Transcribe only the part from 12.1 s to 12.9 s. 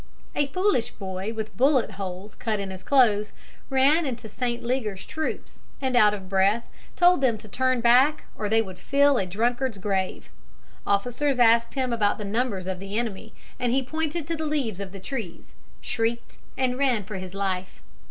the numbers of